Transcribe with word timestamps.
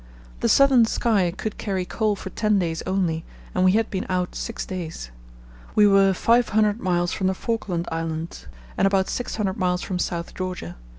The 0.39 0.49
Southern 0.49 0.85
Sky 0.85 1.29
could 1.29 1.59
carry 1.59 1.85
coal 1.85 2.15
for 2.15 2.31
ten 2.31 2.57
days 2.57 2.81
only, 2.87 3.23
and 3.53 3.63
we 3.63 3.73
had 3.73 3.91
been 3.91 4.07
out 4.09 4.33
six 4.33 4.65
days. 4.65 5.11
We 5.75 5.85
were 5.85 6.11
500 6.15 6.79
miles 6.79 7.11
from 7.13 7.27
the 7.27 7.35
Falkland 7.35 7.87
Islands 7.91 8.47
and 8.79 8.87
about 8.87 9.09
600 9.09 9.55
miles 9.57 9.83
from 9.83 9.99
South 9.99 10.33
Georgia. 10.33 10.75